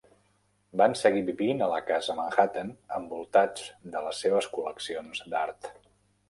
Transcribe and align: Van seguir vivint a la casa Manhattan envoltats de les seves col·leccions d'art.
Van 0.81 0.93
seguir 1.01 1.19
vivint 1.27 1.61
a 1.65 1.67
la 1.73 1.77
casa 1.89 2.15
Manhattan 2.21 2.71
envoltats 3.01 3.67
de 3.97 4.03
les 4.07 4.23
seves 4.25 4.49
col·leccions 4.57 5.23
d'art. 5.35 5.71